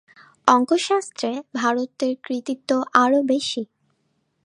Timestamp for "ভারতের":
1.55-2.13